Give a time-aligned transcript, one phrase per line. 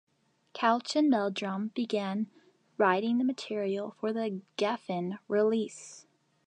[0.53, 2.25] Couch and Meldrum began
[2.75, 6.07] writing the material for the Gefffen release.